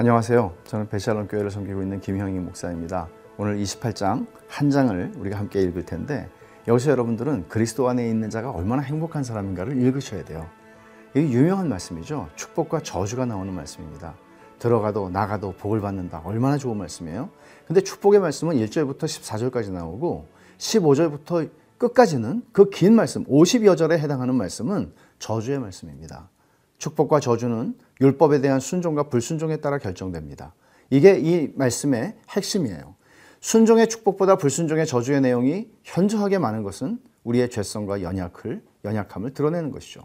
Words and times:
안녕하세요. 0.00 0.54
저는 0.64 0.88
베샬론 0.88 1.28
교회를 1.28 1.50
섬기고 1.50 1.82
있는 1.82 2.00
김형희 2.00 2.38
목사입니다. 2.38 3.10
오늘 3.36 3.58
28장 3.58 4.26
한 4.48 4.70
장을 4.70 5.12
우리가 5.18 5.38
함께 5.38 5.60
읽을 5.60 5.84
텐데 5.84 6.26
여기서 6.66 6.92
여러분들은 6.92 7.48
그리스도 7.48 7.86
안에 7.86 8.08
있는 8.08 8.30
자가 8.30 8.50
얼마나 8.50 8.80
행복한 8.80 9.22
사람인가를 9.22 9.76
읽으셔야 9.76 10.24
돼요. 10.24 10.48
이게 11.14 11.28
유명한 11.28 11.68
말씀이죠. 11.68 12.30
축복과 12.34 12.80
저주가 12.80 13.26
나오는 13.26 13.52
말씀입니다. 13.52 14.14
들어가도 14.58 15.10
나가도 15.10 15.56
복을 15.58 15.82
받는다. 15.82 16.22
얼마나 16.24 16.56
좋은 16.56 16.78
말씀이에요. 16.78 17.28
근데 17.66 17.82
축복의 17.82 18.20
말씀은 18.20 18.56
1절부터 18.56 19.00
14절까지 19.00 19.70
나오고 19.70 20.28
15절부터 20.56 21.50
끝까지는 21.76 22.42
그 22.52 22.70
긴 22.70 22.94
말씀, 22.94 23.26
50여 23.26 23.76
절에 23.76 23.98
해당하는 23.98 24.34
말씀은 24.34 24.94
저주의 25.18 25.58
말씀입니다. 25.58 26.30
축복과 26.78 27.20
저주는 27.20 27.74
율법에 28.00 28.40
대한 28.40 28.60
순종과 28.60 29.04
불순종에 29.04 29.58
따라 29.58 29.78
결정됩니다. 29.78 30.54
이게 30.90 31.18
이 31.18 31.52
말씀의 31.54 32.16
핵심이에요. 32.30 32.94
순종의 33.40 33.88
축복보다 33.88 34.36
불순종의 34.36 34.86
저주의 34.86 35.20
내용이 35.20 35.68
현저하게 35.82 36.38
많은 36.38 36.62
것은 36.62 36.98
우리의 37.24 37.50
죄성과 37.50 38.02
연약을, 38.02 38.62
연약함을 38.84 39.34
드러내는 39.34 39.70
것이죠. 39.70 40.02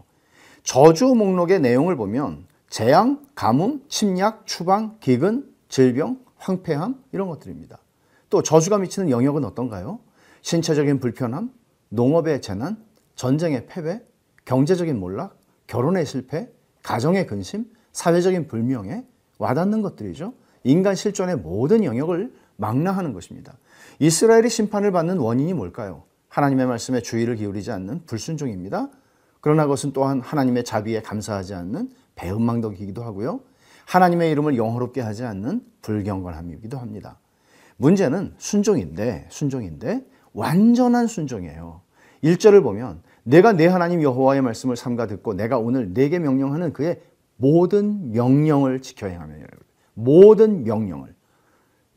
저주 0.62 1.06
목록의 1.06 1.60
내용을 1.60 1.96
보면 1.96 2.46
재앙, 2.68 3.22
가뭄, 3.34 3.82
침략, 3.88 4.46
추방, 4.46 4.98
기근, 5.00 5.48
질병, 5.68 6.20
황폐함 6.36 7.02
이런 7.12 7.28
것들입니다. 7.28 7.78
또 8.28 8.42
저주가 8.42 8.78
미치는 8.78 9.10
영역은 9.10 9.44
어떤가요? 9.44 10.00
신체적인 10.42 11.00
불편함, 11.00 11.50
농업의 11.88 12.42
재난, 12.42 12.76
전쟁의 13.14 13.66
패배, 13.66 14.02
경제적인 14.44 14.98
몰락, 14.98 15.38
결혼의 15.66 16.06
실패, 16.06 16.50
가정의 16.82 17.26
근심, 17.26 17.66
사회적인 17.96 18.46
불명예, 18.46 19.04
와닿는 19.38 19.80
것들이죠. 19.80 20.34
인간 20.64 20.94
실존의 20.94 21.36
모든 21.36 21.82
영역을 21.82 22.30
망라하는 22.56 23.14
것입니다. 23.14 23.56
이스라엘이 24.00 24.50
심판을 24.50 24.92
받는 24.92 25.16
원인이 25.16 25.54
뭘까요? 25.54 26.02
하나님의 26.28 26.66
말씀에 26.66 27.00
주의를 27.00 27.36
기울이지 27.36 27.72
않는 27.72 28.02
불순종입니다. 28.04 28.90
그러나 29.40 29.64
그것은 29.64 29.94
또한 29.94 30.20
하나님의 30.20 30.64
자비에 30.64 31.00
감사하지 31.00 31.54
않는 31.54 31.90
배은망덕이기도 32.16 33.02
하고요. 33.02 33.40
하나님의 33.86 34.30
이름을 34.32 34.58
영화롭게 34.58 35.00
하지 35.00 35.24
않는 35.24 35.62
불경건함이기도 35.80 36.76
합니다. 36.76 37.18
문제는 37.78 38.34
순종인데, 38.36 39.28
순종인데, 39.30 40.04
완전한 40.34 41.06
순종이에요. 41.06 41.80
1절을 42.22 42.62
보면 42.62 43.00
내가 43.22 43.52
내 43.54 43.66
하나님 43.66 44.02
여호와의 44.02 44.42
말씀을 44.42 44.76
삼가 44.76 45.06
듣고 45.06 45.32
내가 45.32 45.58
오늘 45.58 45.94
내게 45.94 46.18
명령하는 46.18 46.74
그의 46.74 47.00
모든 47.36 48.12
명령을 48.12 48.80
지켜 48.80 49.06
행하며 49.06 49.34
모든 49.94 50.64
명령을 50.64 51.14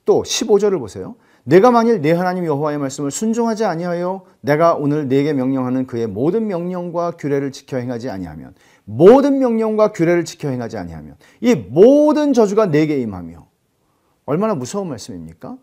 또 0.05 0.23
15절을 0.23 0.79
보세요. 0.79 1.15
내가 1.43 1.71
만일 1.71 2.01
내 2.01 2.11
하나님 2.11 2.45
여호와의 2.45 2.77
말씀을 2.77 3.11
순종하지 3.11 3.65
아니하여 3.65 4.23
내가 4.41 4.75
오늘 4.75 5.07
내게 5.07 5.33
명령하는 5.33 5.87
그의 5.87 6.07
모든 6.07 6.47
명령과 6.47 7.11
규례를 7.11 7.51
지켜 7.51 7.77
행하지 7.77 8.09
아니하면 8.09 8.53
모든 8.85 9.39
명령과 9.39 9.91
규례를 9.91 10.25
지켜 10.25 10.49
행하지 10.49 10.77
아니하면 10.77 11.15
이 11.41 11.55
모든 11.55 12.33
저주가 12.33 12.67
내게 12.67 12.99
임하며 12.99 13.47
얼마나 14.25 14.55
무서운 14.55 14.89
말씀입니까? 14.89 15.57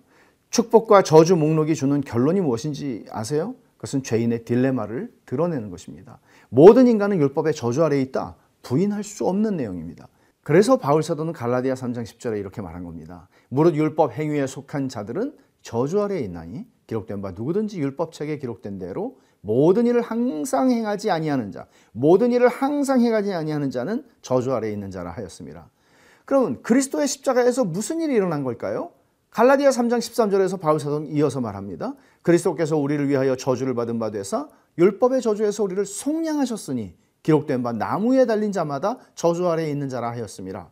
축복과 0.50 1.02
저주 1.02 1.36
목록이 1.36 1.74
주는 1.74 2.00
결론이 2.00 2.40
무엇인지 2.40 3.06
아세요? 3.10 3.54
그것은 3.76 4.02
죄인의 4.02 4.44
딜레마를 4.44 5.12
드러내는 5.26 5.70
것입니다. 5.70 6.18
모든 6.48 6.86
인간은 6.86 7.18
율법의 7.18 7.54
저주 7.54 7.84
아래에 7.84 8.00
있다. 8.02 8.36
부인할 8.66 9.04
수 9.04 9.28
없는 9.28 9.56
내용입니다. 9.56 10.08
그래서 10.42 10.76
바울 10.76 11.04
사도는 11.04 11.32
갈라디아 11.32 11.74
3장 11.74 12.02
10절에 12.02 12.40
이렇게 12.40 12.60
말한 12.60 12.82
겁니다. 12.82 13.28
무릇 13.48 13.76
율법 13.76 14.12
행위에 14.12 14.48
속한 14.48 14.88
자들은 14.88 15.36
저주 15.62 16.02
아래에 16.02 16.18
있나니 16.20 16.66
기록된 16.88 17.22
바 17.22 17.30
누구든지 17.30 17.78
율법책에 17.80 18.38
기록된 18.38 18.78
대로 18.78 19.18
모든 19.40 19.86
일을 19.86 20.00
항상 20.00 20.72
행하지 20.72 21.12
아니하는 21.12 21.52
자, 21.52 21.68
모든 21.92 22.32
일을 22.32 22.48
항상 22.48 23.00
행하지 23.00 23.32
아니하는 23.32 23.70
자는 23.70 24.04
저주 24.20 24.52
아래에 24.52 24.72
있는 24.72 24.90
자라 24.90 25.12
하였습니다. 25.12 25.70
그러면 26.24 26.60
그리스도의 26.62 27.06
십자가에서 27.06 27.64
무슨 27.64 28.00
일이 28.00 28.14
일어난 28.14 28.42
걸까요? 28.42 28.90
갈라디아 29.30 29.70
3장 29.70 29.98
13절에서 29.98 30.58
바울 30.58 30.80
사도는 30.80 31.08
이어서 31.12 31.40
말합니다. 31.40 31.94
그리스도께서 32.22 32.76
우리를 32.76 33.08
위하여 33.08 33.36
저주를 33.36 33.74
받은 33.74 34.00
바 34.00 34.10
되사 34.10 34.48
율법의 34.76 35.22
저주에서 35.22 35.62
우리를 35.62 35.84
속량하셨으니 35.86 37.05
기록된 37.26 37.64
바 37.64 37.72
나무에 37.72 38.24
달린 38.24 38.52
자마다 38.52 38.98
저주 39.16 39.48
아래에 39.48 39.68
있는 39.68 39.88
자라 39.88 40.10
하였습니다. 40.12 40.70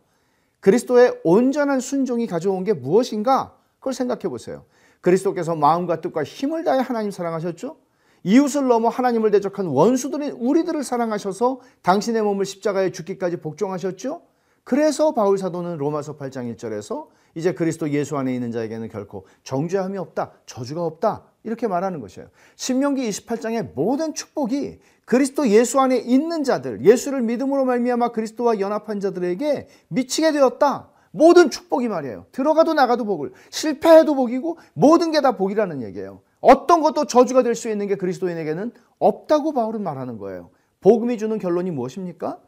그리스도의 0.61 1.19
온전한 1.25 1.81
순종이 1.81 2.27
가져온 2.27 2.63
게 2.63 2.71
무엇인가? 2.71 3.57
그걸 3.79 3.93
생각해 3.93 4.29
보세요. 4.29 4.63
그리스도께서 5.01 5.53
마음과 5.53 5.99
뜻과 5.99 6.23
힘을 6.23 6.63
다해 6.63 6.79
하나님 6.79 7.11
사랑하셨죠? 7.11 7.75
이웃을 8.23 8.69
넘어 8.69 8.87
하나님을 8.87 9.31
대적한 9.31 9.67
원수들인 9.67 10.31
우리들을 10.31 10.81
사랑하셔서 10.81 11.59
당신의 11.81 12.21
몸을 12.21 12.45
십자가에 12.45 12.93
죽기까지 12.93 13.37
복종하셨죠? 13.41 14.21
그래서 14.63 15.13
바울 15.13 15.37
사도는 15.37 15.77
로마서 15.77 16.15
8장 16.15 16.55
1절에서 16.55 17.07
이제 17.35 17.53
그리스도 17.53 17.89
예수 17.89 18.15
안에 18.17 18.33
있는 18.33 18.53
자에게는 18.53 18.87
결코 18.87 19.27
정죄함이 19.43 19.97
없다, 19.97 20.31
저주가 20.45 20.85
없다 20.85 21.25
이렇게 21.45 21.67
말하는 21.67 22.01
것이에요. 22.01 22.27
신명기 22.55 23.07
28장의 23.09 23.73
모든 23.75 24.13
축복이 24.13 24.79
그리스도 25.05 25.47
예수 25.49 25.79
안에 25.79 25.97
있는 25.97 26.43
자들, 26.43 26.83
예수를 26.83 27.21
믿음으로 27.21 27.63
말미암아 27.65 28.09
그리스도와 28.09 28.59
연합한 28.59 28.99
자들에게 28.99 29.67
미치게 29.89 30.31
되었다. 30.31 30.89
모든 31.11 31.49
축복이 31.49 31.87
말이에요. 31.87 32.25
들어가도 32.31 32.73
나가도 32.73 33.05
복을, 33.05 33.31
실패해도 33.51 34.15
복이고 34.15 34.57
모든 34.73 35.11
게 35.11 35.21
다 35.21 35.37
복이라는 35.37 35.81
얘기예요. 35.83 36.21
어떤 36.41 36.81
것도 36.81 37.05
저주가 37.05 37.41
될 37.43 37.55
수 37.55 37.69
있는 37.69 37.87
게 37.87 37.95
그리스도인에게는 37.95 38.71
없다고 38.99 39.53
바울은 39.53 39.81
말하는 39.81 40.17
거예요. 40.17 40.49
복음이 40.81 41.17
주는 41.17 41.37
결론이 41.39 41.71
무엇입니까? 41.71 42.39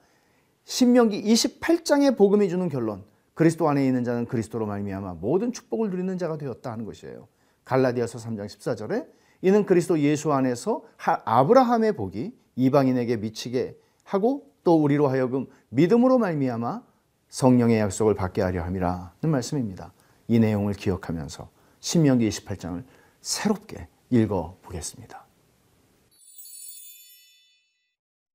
신명기 0.65 1.23
28장의 1.23 2.17
복음이 2.17 2.49
주는 2.49 2.67
결론. 2.67 3.03
그리스도 3.35 3.69
안에 3.69 3.85
있는 3.85 4.03
자는 4.03 4.25
그리스도로 4.25 4.65
말미암아 4.65 5.15
모든 5.21 5.53
축복을 5.53 5.91
누리는 5.91 6.17
자가 6.17 6.37
되었다 6.37 6.71
하는 6.71 6.85
것이에요. 6.85 7.27
갈라디아서 7.67 8.17
3장 8.17 8.45
14절에 8.45 9.07
이는 9.41 9.65
그리스도 9.65 9.99
예수 9.99 10.31
안에서 10.31 10.83
아브라함의 10.97 11.93
복이 11.93 12.33
이방인에게 12.55 13.17
미치게 13.17 13.77
하고 14.03 14.49
또 14.63 14.81
우리로 14.81 15.09
하여금 15.09 15.47
믿음으로 15.69 16.17
말미암아 16.17 16.81
성령의 17.29 17.79
약속을 17.79 18.15
받게 18.15 18.41
하려 18.41 18.63
함이라는 18.63 19.29
말씀입니다. 19.29 19.93
이 20.27 20.39
내용을 20.39 20.73
기억하면서 20.73 21.49
신명기 21.81 22.27
28장을 22.29 22.83
새롭게 23.21 23.89
읽어 24.09 24.57
보겠습니다. 24.61 25.25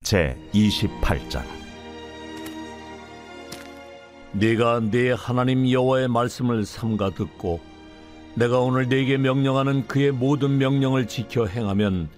제 0.03 0.37
28장 0.53 1.43
네가 4.35 4.81
네 4.91 5.13
하나님 5.13 5.71
여호와의 5.71 6.09
말씀을 6.09 6.67
삼가 6.67 7.11
듣고 7.11 7.72
내가 8.35 8.61
오늘 8.61 8.89
네게 8.89 9.19
명령하는 9.19 9.87
그의 9.87 10.11
모든 10.11 10.57
명령을 10.57 11.07
지켜 11.07 11.47
행하면 11.47 12.09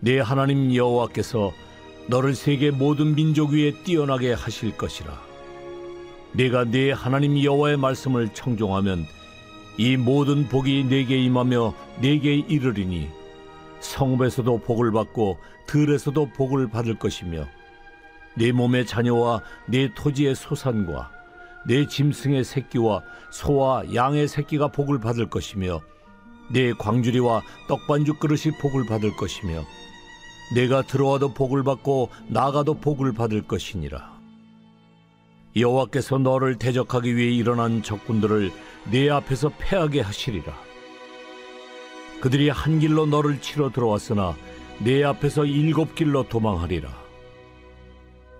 네 0.00 0.18
하나님 0.18 0.74
여호와께서 0.74 1.52
너를 2.08 2.34
세계 2.34 2.70
모든 2.70 3.14
민족 3.14 3.50
위에 3.50 3.72
뛰어나게 3.84 4.32
하실 4.32 4.76
것이라. 4.76 5.18
네가 6.32 6.64
네 6.64 6.92
하나님 6.92 7.42
여호와의 7.42 7.76
말씀을 7.76 8.30
청종하면 8.30 9.06
이 9.76 9.96
모든 9.96 10.48
복이 10.48 10.84
네게 10.84 11.16
임하며 11.24 11.74
네게 12.00 12.34
이르리니 12.48 13.08
성읍에서도 13.80 14.58
복을 14.58 14.92
받고 14.92 15.38
들에서도 15.66 16.30
복을 16.30 16.68
받을 16.68 16.98
것이며 16.98 17.46
네 18.34 18.50
몸의 18.50 18.86
자녀와 18.86 19.42
네 19.66 19.92
토지의 19.94 20.34
소산과 20.34 21.10
내 21.66 21.86
짐승의 21.86 22.44
새끼와 22.44 23.02
소와 23.30 23.94
양의 23.94 24.28
새끼가 24.28 24.68
복을 24.68 25.00
받을 25.00 25.28
것이며 25.30 25.80
내 26.50 26.72
광주리와 26.72 27.42
떡반죽 27.68 28.20
그릇이 28.20 28.56
복을 28.60 28.86
받을 28.86 29.16
것이며 29.16 29.64
내가 30.54 30.82
들어와도 30.82 31.32
복을 31.32 31.62
받고 31.62 32.10
나가도 32.28 32.74
복을 32.74 33.12
받을 33.12 33.42
것이니라. 33.42 34.14
여호와께서 35.56 36.18
너를 36.18 36.58
대적하기 36.58 37.16
위해 37.16 37.30
일어난 37.32 37.82
적군들을 37.82 38.50
내 38.90 39.08
앞에서 39.08 39.52
패하게 39.58 40.00
하시리라. 40.00 40.52
그들이 42.20 42.48
한 42.48 42.78
길로 42.80 43.06
너를 43.06 43.40
치러 43.40 43.70
들어왔으나 43.70 44.34
내 44.80 45.04
앞에서 45.04 45.44
일곱 45.44 45.94
길로 45.94 46.24
도망하리라. 46.28 47.03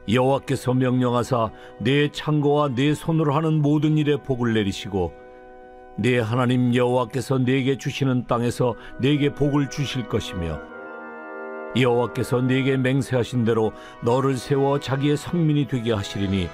여호와께서 0.09 0.75
명령하사 0.75 1.51
내 1.79 2.11
창고와 2.11 2.75
내 2.75 2.95
손으로 2.95 3.35
하는 3.35 3.63
모든 3.63 3.97
일에 3.97 4.17
복을 4.17 4.55
내리시고 4.55 5.13
내 5.97 6.19
하나님 6.19 6.75
여호와께서 6.75 7.39
내게 7.39 7.79
주시는 7.79 8.27
땅에서 8.27 8.75
내게 8.99 9.33
복을 9.33 9.71
주실 9.71 10.09
것이며 10.09 10.61
여호와께서 11.77 12.43
내게 12.43 12.77
맹세하신 12.77 13.45
대로 13.45 13.73
너를 14.03 14.37
세워 14.37 14.79
자기의 14.79 15.17
성민이 15.17 15.67
되게 15.69 15.93
하시리니 15.93 16.49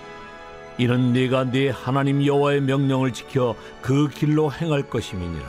이는 0.79 1.13
네가 1.13 1.51
네 1.51 1.69
하나님 1.69 2.25
여호와의 2.25 2.63
명령을 2.63 3.13
지켜 3.13 3.55
그 3.83 4.09
길로 4.09 4.51
행할 4.51 4.89
것임이니라. 4.89 5.45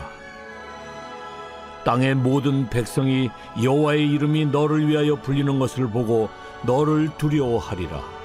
땅의 1.86 2.16
모든 2.16 2.70
백성이 2.70 3.30
여호와의 3.64 4.10
이름이 4.10 4.48
너를 4.48 4.88
위하여 4.88 5.16
불리는 5.16 5.58
것을 5.58 5.90
보고 5.90 6.30
너를 6.66 7.10
두려워하리라. 7.18 8.22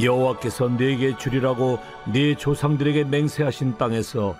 여호와께서 0.00 0.68
네게 0.68 1.16
주리라고 1.16 1.78
네 2.12 2.34
조상들에게 2.34 3.04
맹세하신 3.04 3.76
땅에서 3.76 4.36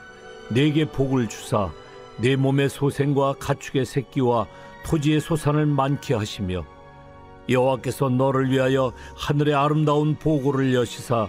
네게 0.50 0.86
복을 0.86 1.28
주사 1.28 1.70
네 2.18 2.36
몸의 2.36 2.68
소생과 2.68 3.34
가축의 3.40 3.84
새끼와 3.84 4.46
토지의 4.84 5.20
소산을 5.20 5.66
많게 5.66 6.14
하시며 6.14 6.64
여호와께서 7.48 8.10
너를 8.10 8.50
위하여 8.50 8.92
하늘의 9.16 9.54
아름다운 9.54 10.14
보고를 10.16 10.74
여시사 10.74 11.28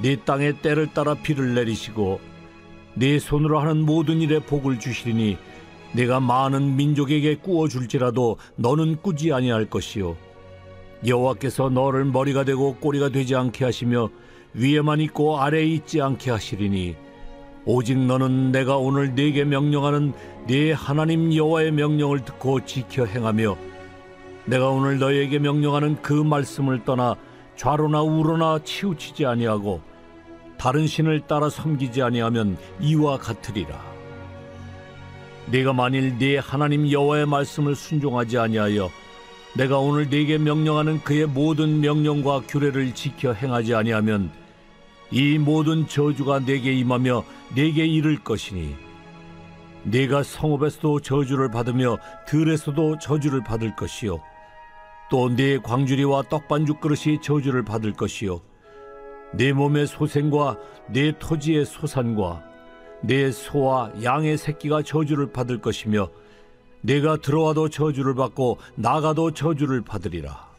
네 0.00 0.16
땅에 0.16 0.52
때를 0.60 0.92
따라 0.92 1.14
비를 1.14 1.54
내리시고 1.54 2.20
네 2.94 3.18
손으로 3.18 3.60
하는 3.60 3.84
모든 3.84 4.20
일에 4.20 4.40
복을 4.40 4.80
주시리니 4.80 5.38
내가 5.92 6.20
많은 6.20 6.76
민족에게 6.76 7.36
꾸어 7.36 7.68
줄지라도 7.68 8.38
너는 8.56 8.96
꾸지 9.02 9.32
아니할 9.32 9.66
것이요 9.66 10.16
여호와께서 11.06 11.68
너를 11.68 12.04
머리가 12.04 12.44
되고 12.44 12.74
꼬리가 12.76 13.10
되지 13.10 13.34
않게 13.34 13.64
하시며 13.64 14.08
위에만 14.54 15.00
있고 15.00 15.40
아래에 15.40 15.64
있지 15.66 16.00
않게 16.00 16.30
하시리니 16.30 16.96
오직 17.64 17.98
너는 17.98 18.52
내가 18.52 18.76
오늘 18.76 19.14
네게 19.14 19.44
명령하는 19.44 20.12
네 20.46 20.72
하나님 20.72 21.34
여호와의 21.34 21.72
명령을 21.72 22.24
듣고 22.24 22.64
지켜 22.64 23.04
행하며 23.04 23.56
내가 24.44 24.68
오늘 24.68 24.98
너에게 24.98 25.38
명령하는 25.38 26.02
그 26.02 26.12
말씀을 26.12 26.84
떠나 26.84 27.14
좌로나 27.56 28.02
우로나 28.02 28.58
치우치지 28.64 29.26
아니하고 29.26 29.80
다른 30.58 30.86
신을 30.86 31.20
따라 31.26 31.48
섬기지 31.48 32.02
아니하면 32.02 32.56
이와 32.80 33.18
같으리라. 33.18 33.91
네가 35.46 35.72
만일 35.72 36.18
네 36.18 36.38
하나님 36.38 36.90
여호와의 36.90 37.26
말씀을 37.26 37.74
순종하지 37.74 38.38
아니하여 38.38 38.90
내가 39.54 39.78
오늘 39.78 40.08
네게 40.08 40.38
명령하는 40.38 41.02
그의 41.02 41.26
모든 41.26 41.80
명령과 41.80 42.42
규례를 42.48 42.94
지켜 42.94 43.32
행하지 43.32 43.74
아니하면 43.74 44.30
이 45.10 45.36
모든 45.36 45.86
저주가 45.86 46.38
네게 46.38 46.72
임하며 46.72 47.24
네게 47.54 47.84
이를 47.84 48.22
것이니 48.22 48.74
네가 49.84 50.22
성읍에서도 50.22 51.00
저주를 51.00 51.50
받으며 51.50 51.98
들에서도 52.26 52.98
저주를 52.98 53.42
받을 53.42 53.74
것이요 53.76 54.20
또 55.10 55.28
네 55.28 55.58
광주리와 55.58 56.22
떡반죽 56.30 56.80
그릇이 56.80 57.20
저주를 57.20 57.64
받을 57.64 57.92
것이요 57.92 58.40
네 59.34 59.52
몸의 59.52 59.86
소생과 59.86 60.56
네 60.88 61.12
토지의 61.18 61.66
소산과 61.66 62.51
네 63.02 63.32
소와 63.32 63.92
양의 64.02 64.38
새끼가 64.38 64.82
저주를 64.82 65.32
받을 65.32 65.60
것이며 65.60 66.08
내가 66.82 67.16
들어와도 67.16 67.68
저주를 67.68 68.14
받고 68.14 68.58
나가도 68.76 69.32
저주를 69.32 69.82
받으리라. 69.82 70.50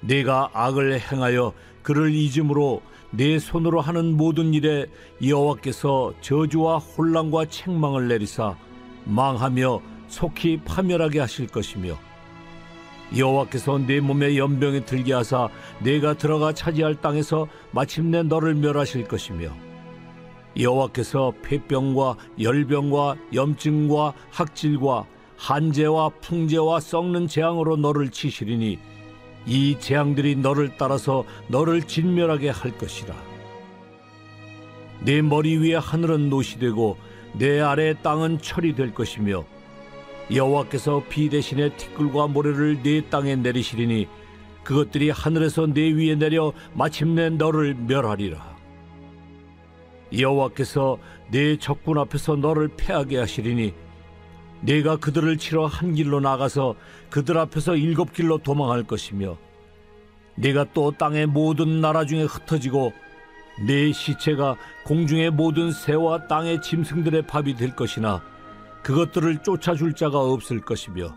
내가 0.00 0.50
악을 0.52 1.00
행하여 1.00 1.52
그를 1.82 2.12
잊음으로 2.14 2.82
내 3.10 3.38
손으로 3.38 3.80
하는 3.80 4.16
모든 4.16 4.54
일에 4.54 4.86
여호와께서 5.24 6.14
저주와 6.22 6.78
혼란과 6.78 7.46
책망을 7.46 8.08
내리사 8.08 8.56
망하며 9.04 9.80
속히 10.08 10.60
파멸하게 10.64 11.20
하실 11.20 11.46
것이며 11.46 11.98
여호와께서 13.16 13.78
내 13.78 14.00
몸에 14.00 14.38
연병이 14.38 14.86
들게 14.86 15.12
하사 15.12 15.50
내가 15.80 16.14
들어가 16.14 16.54
차지할 16.54 17.00
땅에서 17.02 17.46
마침내 17.72 18.22
너를 18.22 18.54
멸하실 18.54 19.08
것이며 19.08 19.71
여호와께서 20.58 21.32
폐병과 21.42 22.16
열병과 22.40 23.16
염증과 23.34 24.14
학질과 24.30 25.06
한재와 25.36 26.10
풍재와 26.20 26.80
썩는 26.80 27.26
재앙으로 27.26 27.76
너를 27.76 28.10
치시리니 28.10 28.78
이 29.46 29.76
재앙들이 29.80 30.36
너를 30.36 30.72
따라서 30.78 31.24
너를 31.48 31.82
진멸하게 31.82 32.50
할 32.50 32.76
것이라. 32.78 33.14
내 35.00 35.20
머리 35.20 35.56
위에 35.56 35.74
하늘은 35.74 36.30
노시 36.30 36.58
되고 36.58 36.96
내 37.32 37.60
아래 37.60 37.94
땅은 37.94 38.40
철이 38.40 38.76
될 38.76 38.94
것이며 38.94 39.44
여호와께서 40.32 41.02
비 41.08 41.28
대신에 41.28 41.70
티끌과 41.76 42.28
모래를 42.28 42.82
내 42.82 43.08
땅에 43.08 43.34
내리시리니 43.34 44.06
그것들이 44.62 45.10
하늘에서 45.10 45.66
내 45.66 45.90
위에 45.90 46.14
내려 46.14 46.52
마침내 46.74 47.30
너를 47.30 47.74
멸하리라. 47.74 48.51
여호와께서 50.16 50.98
내 51.30 51.56
적군 51.56 51.98
앞에서 51.98 52.36
너를 52.36 52.68
패하게 52.76 53.18
하시리니 53.18 53.74
내가 54.60 54.96
그들을 54.96 55.38
치러 55.38 55.66
한 55.66 55.94
길로 55.94 56.20
나가서 56.20 56.76
그들 57.10 57.38
앞에서 57.38 57.76
일곱 57.76 58.12
길로 58.12 58.38
도망할 58.38 58.84
것이며 58.84 59.36
내가 60.36 60.64
또 60.72 60.92
땅의 60.92 61.26
모든 61.26 61.80
나라 61.80 62.04
중에 62.04 62.22
흩어지고 62.22 62.92
내 63.66 63.92
시체가 63.92 64.56
공중의 64.84 65.30
모든 65.30 65.72
새와 65.72 66.26
땅의 66.26 66.62
짐승들의 66.62 67.26
밥이 67.26 67.56
될 67.56 67.74
것이나 67.76 68.22
그것들을 68.82 69.42
쫓아줄 69.42 69.94
자가 69.94 70.18
없을 70.18 70.60
것이며 70.60 71.14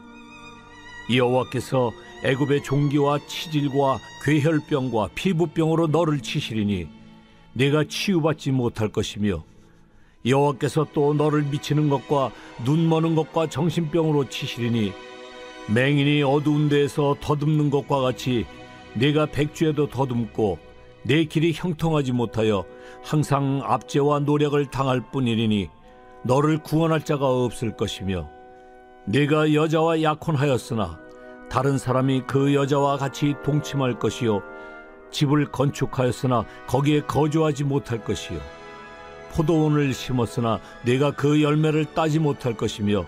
여호와께서 1.13 1.91
애굽의 2.24 2.63
종기와 2.63 3.19
치질과 3.27 4.00
괴혈병과 4.24 5.09
피부병으로 5.15 5.88
너를 5.88 6.19
치시리니 6.19 7.04
내가 7.55 7.85
치유받지 7.85 8.51
못할 8.51 8.89
것이며 8.89 9.43
여호와께서 10.25 10.87
또 10.93 11.13
너를 11.13 11.43
미치는 11.43 11.89
것과 11.89 12.31
눈 12.65 12.89
머는 12.89 13.15
것과 13.15 13.47
정신병으로 13.47 14.27
치시리니 14.27 14.91
맹인이 15.73 16.21
어두운 16.23 16.67
데에서 16.67 17.15
더듬는 17.21 17.69
것과 17.69 18.01
같이 18.01 18.45
내가 18.93 19.25
백주에도 19.25 19.87
더듬고 19.87 20.59
내 21.03 21.23
길이 21.23 21.53
형통하지 21.53 22.11
못하여 22.11 22.65
항상 23.03 23.61
압제와 23.63 24.19
노력을 24.19 24.63
당할 24.65 25.01
뿐이니 25.11 25.69
너를 26.24 26.57
구원할 26.57 27.05
자가 27.05 27.25
없을 27.25 27.77
것이며 27.77 28.29
내가 29.05 29.53
여자와 29.53 30.01
약혼하였으나 30.01 31.00
다른 31.50 31.77
사람이 31.77 32.24
그 32.27 32.53
여자와 32.53 32.97
같이 32.97 33.35
동침할 33.43 34.00
것이요 34.00 34.41
집을 35.15 35.45
건축하였으나 35.45 36.43
거기에 36.67 37.01
거주하지 37.01 37.63
못할 37.63 38.03
것이요. 38.03 38.39
포도원을 39.31 39.93
심었으나 39.93 40.60
내가 40.84 41.12
그 41.12 41.41
열매를 41.41 41.86
따지 41.93 42.19
못할 42.19 42.53
것이며 42.55 43.05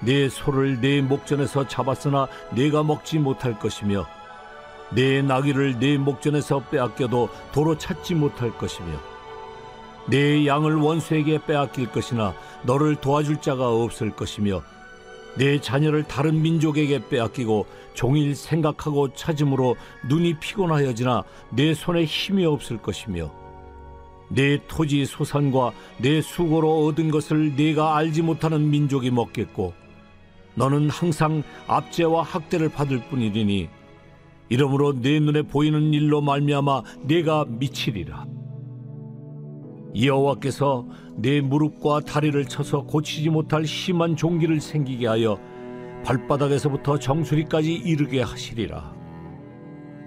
내 0.00 0.28
소를 0.28 0.80
내 0.80 1.00
목전에서 1.00 1.66
잡았으나 1.66 2.28
내가 2.54 2.82
먹지 2.84 3.18
못할 3.18 3.58
것이며 3.58 4.06
내 4.92 5.22
나귀를 5.22 5.78
내 5.78 5.98
목전에서 5.98 6.60
빼앗겨도 6.70 7.28
도로 7.52 7.76
찾지 7.76 8.14
못할 8.14 8.56
것이며 8.56 8.98
내 10.06 10.46
양을 10.46 10.76
원수에게 10.76 11.40
빼앗길 11.46 11.90
것이나 11.90 12.32
너를 12.62 12.96
도와줄 12.96 13.40
자가 13.40 13.68
없을 13.70 14.10
것이며 14.10 14.62
내 15.36 15.60
자녀를 15.60 16.04
다른 16.04 16.42
민족에게 16.42 17.08
빼앗기고 17.08 17.66
종일 17.94 18.34
생각하고 18.34 19.12
찾음으로 19.14 19.76
눈이 20.08 20.38
피곤하여지나 20.38 21.24
내 21.50 21.74
손에 21.74 22.04
힘이 22.04 22.44
없을 22.44 22.78
것이며 22.78 23.32
내 24.28 24.58
토지 24.68 25.04
소산과 25.06 25.72
내 25.98 26.20
수고로 26.20 26.86
얻은 26.86 27.10
것을 27.10 27.56
네가 27.56 27.96
알지 27.96 28.22
못하는 28.22 28.70
민족이 28.70 29.10
먹겠고 29.10 29.74
너는 30.54 30.90
항상 30.90 31.42
압제와 31.66 32.22
학대를 32.22 32.68
받을 32.68 33.00
뿐이니 33.08 33.68
이러므로 34.48 35.00
내 35.00 35.20
눈에 35.20 35.42
보이는 35.42 35.94
일로 35.94 36.20
말미암아 36.20 36.82
네가 37.02 37.46
미치리라 37.48 38.26
여호와께서 39.96 40.86
내 41.16 41.40
무릎과 41.40 42.00
다리를 42.00 42.44
쳐서 42.46 42.82
고치지 42.82 43.30
못할 43.30 43.66
심한 43.66 44.16
종기를 44.16 44.60
생기게 44.60 45.06
하여 45.06 45.38
발바닥에서부터 46.04 46.98
정수리까지 46.98 47.74
이르게 47.74 48.22
하시리라. 48.22 48.94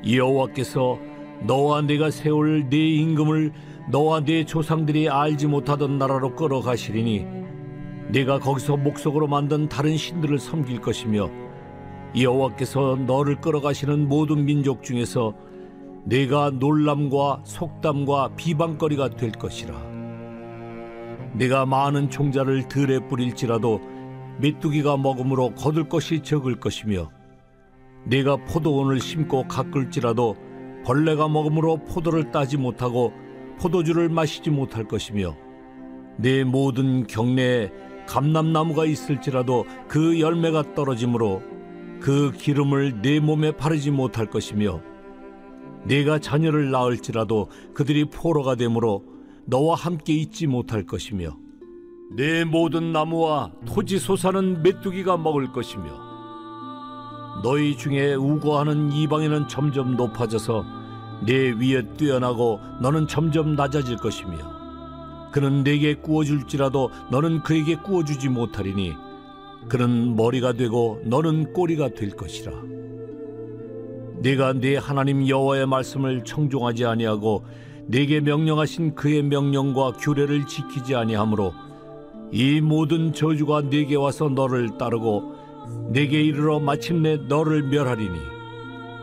여호와께서 0.09 0.97
너와 1.45 1.81
내가 1.81 2.09
세울 2.11 2.69
네 2.69 2.77
임금을 2.95 3.51
너와 3.91 4.21
네 4.21 4.45
조상들이 4.45 5.09
알지 5.09 5.47
못하던 5.47 5.97
나라로 5.97 6.35
끌어가시리니 6.35 7.25
네가 8.09 8.39
거기서 8.39 8.77
목석으로 8.77 9.27
만든 9.27 9.67
다른 9.67 9.97
신들을 9.97 10.39
섬길 10.39 10.81
것이며 10.81 11.29
여호와께서 12.17 12.97
너를 13.07 13.41
끌어가시는 13.41 14.07
모든 14.07 14.45
민족 14.45 14.83
중에서 14.83 15.33
네가 16.05 16.51
놀람과 16.59 17.41
속담과 17.45 18.35
비방거리가 18.35 19.11
될 19.11 19.31
것이라. 19.31 19.73
네가 21.35 21.65
많은 21.65 22.09
총자를 22.09 22.67
들에 22.67 22.99
뿌릴지라도 23.07 23.79
메뚜기가 24.39 24.97
먹음으로 24.97 25.55
거둘 25.55 25.87
것이 25.87 26.21
적을 26.21 26.59
것이며 26.59 27.09
네가 28.05 28.45
포도원을 28.45 28.99
심고 28.99 29.47
가꿀지라도 29.47 30.35
벌레가 30.83 31.29
먹음으로 31.29 31.77
포도를 31.85 32.31
따지 32.31 32.57
못하고 32.57 33.13
포도주를 33.59 34.09
마시지 34.09 34.49
못할 34.49 34.83
것이며 34.85 35.37
내 36.17 36.43
모든 36.43 37.07
경내에 37.07 37.71
감람나무가 38.07 38.85
있을지라도 38.85 39.65
그 39.87 40.19
열매가 40.19 40.73
떨어지므로 40.75 41.41
그 42.01 42.33
기름을 42.33 43.01
내 43.01 43.21
몸에 43.21 43.53
바르지 43.53 43.91
못할 43.91 44.25
것이며 44.25 44.81
내가 45.85 46.19
자녀를 46.19 46.71
낳을지라도 46.71 47.49
그들이 47.73 48.05
포로가 48.05 48.55
되므로 48.55 49.03
너와 49.45 49.75
함께 49.75 50.13
있지 50.13 50.47
못할 50.47 50.85
것이며 50.85 51.37
내 52.15 52.43
모든 52.43 52.93
나무와 52.93 53.51
토지 53.65 53.97
솟아는 53.97 54.63
메뚜기가 54.63 55.17
먹을 55.17 55.51
것이며 55.51 56.13
너희 57.43 57.75
중에 57.75 58.13
우고하는 58.13 58.91
이방인은 58.91 59.47
점점 59.47 59.97
높아져서 59.97 60.63
내 61.25 61.51
위에 61.51 61.81
뛰어나고 61.97 62.59
너는 62.81 63.07
점점 63.07 63.55
낮아질 63.55 63.97
것이며 63.97 64.53
그는 65.31 65.63
내게 65.63 65.95
구워줄지라도 65.95 66.91
너는 67.09 67.41
그에게 67.41 67.75
구워주지 67.75 68.29
못하리니 68.29 68.93
그는 69.67 70.15
머리가 70.15 70.53
되고 70.53 71.01
너는 71.05 71.53
꼬리가 71.53 71.89
될 71.89 72.11
것이라 72.11 72.51
네가 74.23 74.53
네 74.53 74.77
하나님 74.77 75.27
여호와의 75.27 75.65
말씀을 75.67 76.23
청종하지 76.23 76.85
아니하고 76.85 77.43
내게 77.87 78.21
명령하신 78.21 78.95
그의 78.95 79.21
명령과 79.21 79.97
규례를 79.97 80.47
지키지 80.47 80.95
아니하므로 80.95 81.53
이 82.31 82.61
모든 82.61 83.11
저주가 83.11 83.63
네게 83.63 83.95
와서 83.95 84.29
너를 84.29 84.77
따르고 84.77 85.35
내게 85.89 86.21
이르러 86.21 86.61
마침내 86.61 87.17
너를 87.17 87.63
멸하리니 87.63 88.17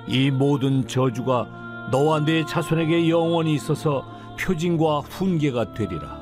이 0.08 0.30
모든 0.30 0.88
저주가 0.88 1.88
너와 1.92 2.24
네 2.24 2.46
자손에게 2.46 3.10
영원히 3.10 3.52
있어서 3.52 4.02
표징과 4.40 5.00
훈계가 5.00 5.74
되리라. 5.74 6.18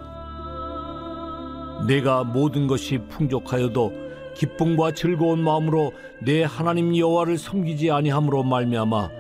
내가 1.87 2.25
모든 2.25 2.67
것이 2.67 2.99
풍족하여도 3.09 4.08
기쁨과 4.39 4.93
즐거운 4.93 5.41
마음으로 5.41 5.93
내 6.21 6.45
하나님 6.45 6.97
여호와를 6.97 7.39
섬기지 7.39 7.91
아니함으로 7.91 8.45
말미암아 8.45 9.11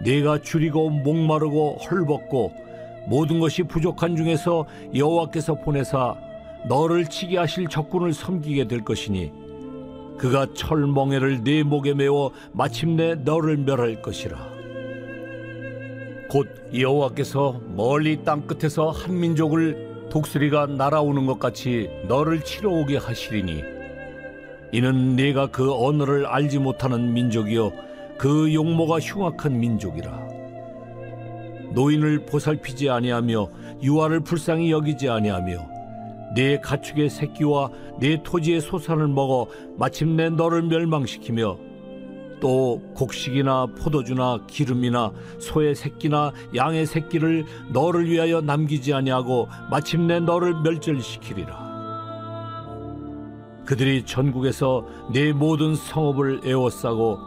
내가 0.00 0.42
줄이고 0.42 0.90
목마르고 0.90 1.76
헐벗고 1.76 2.52
모든 3.06 3.38
것이 3.38 3.62
부족한 3.62 4.16
중에서 4.16 4.66
여호와께서 4.94 5.54
보내사 5.54 6.16
너를 6.68 7.06
치게 7.06 7.38
하실 7.38 7.68
적군을 7.68 8.12
섬기게 8.12 8.66
될 8.66 8.84
것이니 8.84 9.32
그가 10.18 10.52
철멍에를 10.52 11.44
네 11.44 11.62
목에 11.62 11.94
메워 11.94 12.32
마침내 12.52 13.14
너를 13.14 13.56
멸할 13.58 14.02
것이라. 14.02 14.36
곧 16.28 16.48
여호와께서 16.74 17.60
멀리 17.76 18.24
땅 18.24 18.44
끝에서 18.46 18.90
한 18.90 19.18
민족을 19.18 20.08
독수리가 20.10 20.66
날아오는 20.66 21.26
것 21.26 21.38
같이 21.38 21.88
너를 22.08 22.42
치러 22.42 22.70
오게 22.70 22.96
하시리니 22.96 23.77
이는 24.72 25.16
네가 25.16 25.48
그 25.48 25.72
언어를 25.72 26.26
알지 26.26 26.58
못하는 26.58 27.12
민족이요 27.12 27.72
그 28.18 28.52
용모가 28.52 29.00
흉악한 29.00 29.58
민족이라 29.58 30.28
노인을 31.72 32.26
보살피지 32.26 32.90
아니하며 32.90 33.48
유아를 33.82 34.20
불쌍히 34.20 34.70
여기지 34.70 35.08
아니하며 35.08 35.78
내 36.34 36.58
가축의 36.60 37.08
새끼와 37.08 37.70
내 38.00 38.22
토지의 38.22 38.60
소산을 38.60 39.08
먹어 39.08 39.48
마침내 39.76 40.28
너를 40.28 40.62
멸망시키며 40.62 41.68
또 42.40 42.80
곡식이나 42.94 43.66
포도주나 43.78 44.44
기름이나 44.46 45.12
소의 45.38 45.74
새끼나 45.74 46.32
양의 46.54 46.86
새끼를 46.86 47.44
너를 47.72 48.08
위하여 48.08 48.40
남기지 48.40 48.94
아니하고 48.94 49.48
마침내 49.70 50.20
너를 50.20 50.54
멸절시키리라. 50.62 51.67
그들이 53.68 54.06
전국에서 54.06 54.86
내 55.12 55.30
모든 55.30 55.74
성읍을 55.74 56.40
에워싸고 56.42 57.18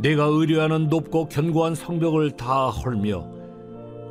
내가 0.00 0.24
의뢰하는 0.24 0.88
높고 0.88 1.28
견고한 1.28 1.76
성벽을 1.76 2.32
다 2.32 2.66
헐며 2.66 3.24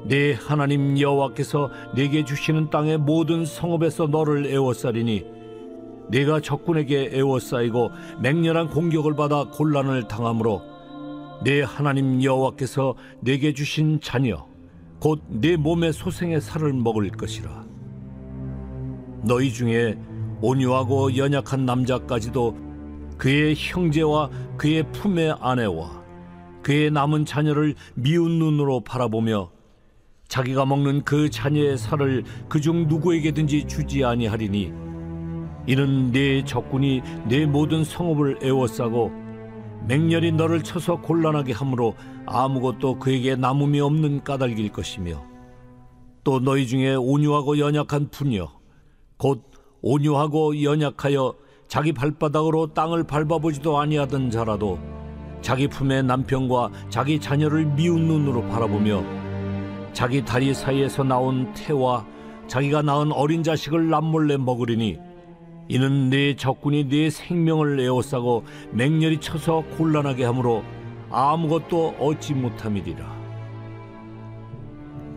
내 0.06 0.32
하나님 0.32 0.98
여호와께서 0.98 1.70
내게 1.94 2.24
주시는 2.24 2.70
땅의 2.70 3.00
모든 3.00 3.44
성읍에서 3.44 4.08
너를 4.08 4.46
에워싸리니 4.46 5.26
내가 6.10 6.40
적군에게 6.40 7.10
에워싸이고 7.12 7.92
맹렬한 8.22 8.70
공격을 8.70 9.18
받아 9.18 9.44
곤란을 9.44 10.08
당하므로 10.08 10.62
내 11.44 11.64
하나님 11.64 12.24
여호와께서 12.24 12.96
내게 13.20 13.54
주신 13.54 14.00
자녀 14.00 14.48
곧 15.02 15.20
내 15.28 15.58
몸의 15.58 15.92
소생의 15.92 16.40
살을 16.40 16.72
먹을 16.72 17.10
것이라. 17.10 17.66
너희 19.24 19.52
중에 19.52 19.98
온유하고 20.42 21.18
연약한 21.18 21.66
남자까지도 21.66 22.56
그의 23.18 23.56
형제와 23.56 24.30
그의 24.58 24.84
품의 24.92 25.38
아내와 25.40 26.04
그의 26.62 26.92
남은 26.92 27.26
자녀를 27.26 27.76
미운 27.96 28.40
눈으로 28.40 28.82
바라보며 28.82 29.50
자기가 30.28 30.66
먹는 30.66 31.04
그 31.04 31.30
자녀의 31.30 31.78
살을 31.78 32.24
그중 32.50 32.88
누구에게든지 32.88 33.66
주지 33.68 34.04
아니하리니 34.04 34.74
이는 35.68 36.12
네 36.12 36.44
적군이 36.44 37.02
네 37.28 37.46
모든 37.46 37.84
성읍을 37.84 38.40
에워싸고 38.42 39.12
맹렬히 39.88 40.34
너를 40.34 40.64
쳐서 40.64 40.98
곤란하게 40.98 41.54
함으로 41.54 41.96
아무것도 42.26 43.00
그에게 43.00 43.36
남음이 43.36 43.80
없는 43.80 44.24
까닭일 44.24 44.72
것이며 44.72 45.24
또 46.24 46.42
너희 46.42 46.68
중에 46.68 46.96
온유하고 46.96 47.60
연약한 47.60 48.10
분이여 48.10 48.52
곧 49.18 49.50
온유하고 49.88 50.64
연약하여 50.64 51.34
자기 51.70 51.94
발바닥으로 51.94 52.74
땅을 52.74 53.06
밟아보지도 53.06 53.80
아니하던 53.80 54.32
자라도 54.32 54.78
자기 55.42 55.68
품의 55.70 56.04
남편과 56.04 56.72
자기 56.90 57.20
자녀를 57.20 57.66
미운 57.66 58.06
눈으로 58.06 58.42
바라보며 58.50 59.04
자기 59.94 60.26
다리 60.26 60.54
사이에서 60.54 61.04
나온 61.04 61.54
태와 61.54 62.06
자기가 62.48 62.82
낳은 62.82 63.14
어린 63.14 63.44
자식을 63.44 63.90
남몰래 63.90 64.36
먹으리니 64.38 65.00
이는 65.70 66.10
네 66.10 66.36
적군이 66.36 66.90
네 66.90 67.10
생명을 67.10 67.80
에워싸고 67.80 68.44
맹렬히 68.72 69.22
쳐서 69.22 69.64
곤란하게 69.78 70.26
하므로 70.26 70.64
아무것도 71.10 71.96
얻지 72.00 72.34
못함이리라. 72.34 73.17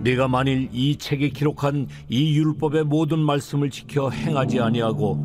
네가 0.03 0.29
만일 0.29 0.69
이 0.73 0.97
책에 0.97 1.29
기록한 1.29 1.87
이 2.09 2.37
율법의 2.39 2.85
모든 2.85 3.19
말씀을 3.19 3.71
지켜 3.71 4.11
행하지 4.11 4.61
아니하고 4.61 5.25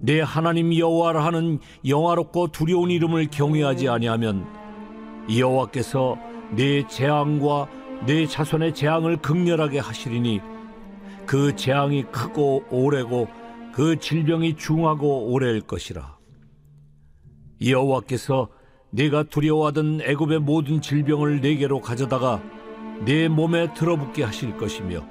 내 0.00 0.20
하나님 0.20 0.76
여호와라 0.76 1.24
하는 1.24 1.58
영화롭고 1.86 2.48
두려운 2.48 2.90
이름을 2.90 3.28
경외하지 3.30 3.88
아니하면 3.88 4.46
여호와께서 5.34 6.16
내 6.54 6.86
재앙과 6.86 7.68
내 8.06 8.26
자손의 8.26 8.74
재앙을 8.74 9.16
극렬하게 9.16 9.78
하시리니 9.78 10.40
그 11.26 11.56
재앙이 11.56 12.04
크고 12.12 12.64
오래고 12.70 13.28
그 13.72 13.98
질병이 13.98 14.56
중하고 14.56 15.32
오래일 15.32 15.62
것이라. 15.62 16.18
여호와께서 17.64 18.48
네가 18.90 19.24
두려워하던 19.24 20.02
애굽의 20.02 20.40
모든 20.40 20.80
질병을 20.80 21.40
네게로 21.40 21.80
가져다가 21.80 22.42
내 23.04 23.28
몸에 23.28 23.72
들어붙게 23.74 24.22
하실 24.24 24.56
것이며 24.56 25.04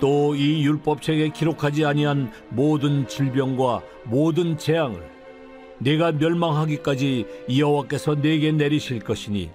또 0.00 0.34
이 0.34 0.62
율법책에 0.64 1.30
기록하지 1.30 1.84
아니한 1.84 2.30
모든 2.50 3.08
질병과 3.08 3.80
모든 4.04 4.58
재앙을 4.58 5.16
네가 5.78 6.12
멸망하기까지 6.12 7.26
여호와께서 7.56 8.16
네게 8.16 8.52
내리실 8.52 9.00
것이니 9.00 9.50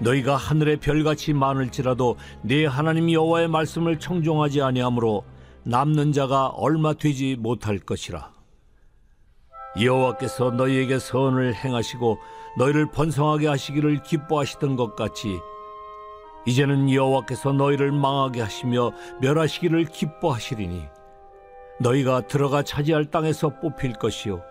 너희가 0.00 0.36
하늘의 0.36 0.78
별같이 0.78 1.32
많을지라도 1.32 2.16
네 2.42 2.66
하나님 2.66 3.10
여호와의 3.10 3.48
말씀을 3.48 3.98
청종하지 3.98 4.60
아니하므로 4.62 5.24
남는 5.64 6.12
자가 6.12 6.48
얼마 6.48 6.92
되지 6.92 7.36
못할 7.38 7.78
것이라. 7.78 8.32
여호와께서 9.80 10.50
너희에게 10.50 10.98
선을 10.98 11.54
행하시고 11.54 12.18
너희를 12.58 12.90
번성하게 12.90 13.46
하시기를 13.48 14.02
기뻐하시던 14.02 14.76
것 14.76 14.94
같이 14.94 15.38
이제는 16.46 16.92
여호와께서 16.92 17.52
너희를 17.52 17.92
망하게 17.92 18.42
하시며 18.42 18.92
멸하시기를 19.20 19.86
기뻐하시리니 19.86 20.84
너희가 21.80 22.26
들어가 22.26 22.62
차지할 22.62 23.06
땅에서 23.06 23.60
뽑힐 23.60 23.94
것이요 23.94 24.42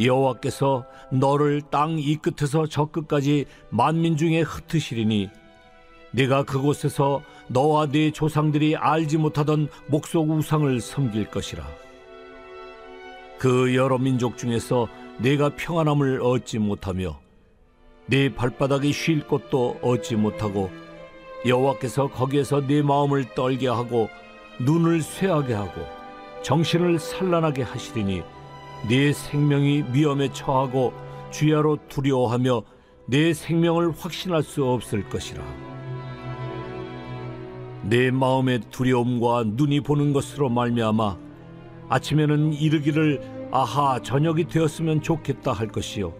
여호와께서 0.00 0.86
너를 1.10 1.60
땅 1.70 1.98
이 1.98 2.16
끝에서 2.16 2.66
저 2.66 2.86
끝까지 2.86 3.46
만민 3.70 4.16
중에 4.16 4.40
흩으시리니 4.42 5.30
네가 6.12 6.44
그곳에서 6.44 7.22
너와 7.48 7.86
네 7.86 8.10
조상들이 8.10 8.76
알지 8.76 9.18
못하던 9.18 9.68
목속 9.88 10.30
우상을 10.30 10.80
섬길 10.80 11.30
것이라. 11.30 11.66
그 13.38 13.74
여러 13.74 13.98
민족 13.98 14.36
중에서 14.36 14.88
네가 15.18 15.50
평안함을 15.56 16.20
얻지 16.22 16.58
못하며 16.58 17.20
네 18.06 18.34
발바닥이 18.34 18.92
쉴 18.92 19.26
곳도 19.26 19.78
얻지 19.82 20.16
못하고 20.16 20.70
여호와께서 21.46 22.08
거기에서 22.08 22.66
네 22.66 22.82
마음을 22.82 23.34
떨게 23.34 23.68
하고 23.68 24.08
눈을 24.60 25.02
쇠하게 25.02 25.54
하고 25.54 25.82
정신을 26.42 26.98
산란하게 26.98 27.62
하시리니 27.62 28.22
네 28.88 29.12
생명이 29.12 29.84
위험에 29.92 30.32
처하고 30.32 30.92
주야로 31.30 31.78
두려워하며 31.88 32.62
내 33.06 33.32
생명을 33.32 33.92
확신할 33.96 34.42
수 34.42 34.64
없을 34.64 35.08
것이라. 35.08 35.42
내 37.82 38.10
마음의 38.10 38.60
두려움과 38.70 39.44
눈이 39.46 39.80
보는 39.80 40.12
것으로 40.12 40.48
말미암아 40.48 41.16
아침에는 41.88 42.52
이르기를 42.52 43.48
아하 43.50 44.00
저녁이 44.02 44.44
되었으면 44.44 45.00
좋겠다 45.00 45.52
할 45.52 45.68
것이요 45.68 46.12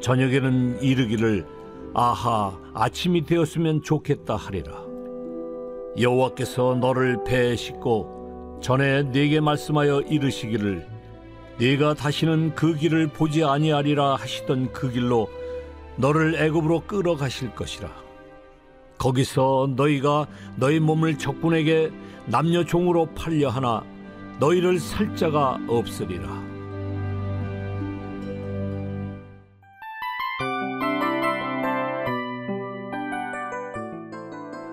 저녁에는 0.00 0.82
이르기를 0.82 1.44
아하 1.98 2.52
아침이 2.74 3.24
되었으면 3.24 3.80
좋겠다 3.80 4.36
하리라 4.36 4.84
여호와께서 5.98 6.74
너를 6.74 7.24
배에 7.24 7.56
싣고 7.56 8.60
전에 8.62 9.04
네게 9.04 9.40
말씀하여 9.40 10.02
이르시기를 10.02 10.86
네가 11.58 11.94
다시는 11.94 12.54
그 12.54 12.74
길을 12.74 13.06
보지 13.06 13.44
아니하리라 13.44 14.16
하시던 14.16 14.74
그 14.74 14.90
길로 14.90 15.30
너를 15.96 16.34
애굽으로 16.34 16.80
끌어가실 16.80 17.54
것이라 17.54 17.90
거기서 18.98 19.70
너희가 19.74 20.26
너희 20.56 20.80
몸을 20.80 21.16
적군에게 21.16 21.90
남녀 22.26 22.62
종으로 22.62 23.06
팔려 23.14 23.48
하나 23.48 23.82
너희를 24.38 24.78
살 24.80 25.16
자가 25.16 25.58
없으리라. 25.66 26.55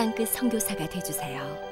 땅끝 0.00 0.28
선교사가 0.30 0.88
되주세요. 0.88 1.69